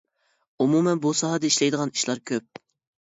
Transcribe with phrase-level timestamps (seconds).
[0.63, 2.63] ئومۇمەن بۇ ساھەدە ئىشلەيدىغان ئىشلار كۆپ.